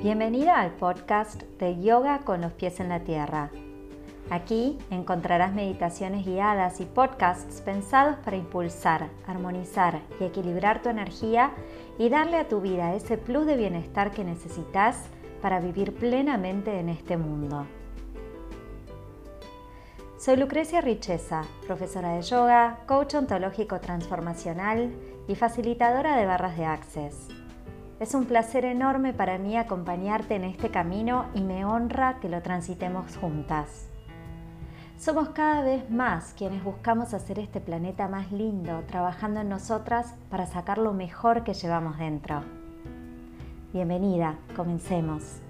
[0.00, 3.50] Bienvenida al podcast de Yoga con los pies en la tierra.
[4.30, 11.50] Aquí encontrarás meditaciones guiadas y podcasts pensados para impulsar, armonizar y equilibrar tu energía
[11.98, 15.02] y darle a tu vida ese plus de bienestar que necesitas
[15.42, 17.66] para vivir plenamente en este mundo.
[20.16, 24.92] Soy Lucrecia Richeza, profesora de yoga, coach ontológico transformacional
[25.26, 27.27] y facilitadora de barras de Access.
[28.00, 32.40] Es un placer enorme para mí acompañarte en este camino y me honra que lo
[32.42, 33.88] transitemos juntas.
[34.96, 40.46] Somos cada vez más quienes buscamos hacer este planeta más lindo, trabajando en nosotras para
[40.46, 42.42] sacar lo mejor que llevamos dentro.
[43.72, 45.40] Bienvenida, comencemos.